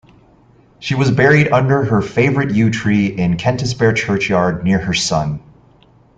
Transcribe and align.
She 0.79 0.95
was 0.95 1.11
buried 1.11 1.51
under 1.51 1.85
her 1.85 2.01
favourite 2.01 2.49
yew 2.55 2.71
tree 2.71 3.05
in 3.05 3.37
Kentisbeare 3.37 3.93
churchyard, 3.95 4.63
near 4.63 4.79
her 4.79 4.95
son. 4.95 5.43